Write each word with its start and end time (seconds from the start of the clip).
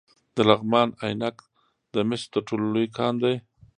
د 0.35 0.37
لغمان 0.49 0.89
عينک 1.03 1.37
د 1.93 1.95
مسو 2.07 2.27
تر 2.33 2.41
ټولو 2.47 2.65
لوی 2.73 2.87
کان 2.97 3.13
دی 3.23 3.35